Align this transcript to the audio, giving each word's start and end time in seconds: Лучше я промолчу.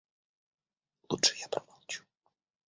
Лучше 1.09 1.35
я 1.35 1.47
промолчу. 1.47 2.03